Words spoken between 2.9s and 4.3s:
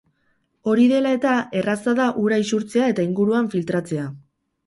eta inguruan filtratzea.